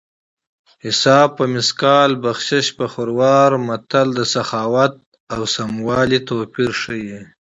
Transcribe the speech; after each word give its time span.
حساب 0.85 1.27
په 1.37 1.43
مثقال 1.55 2.11
بخشش 2.23 2.65
په 2.77 2.85
خروار 2.93 3.51
متل 3.67 4.07
د 4.15 4.21
سخاوت 4.33 4.93
او 5.37 5.41
دقت 5.51 6.21
توپیر 6.29 6.71
ښيي 6.81 7.19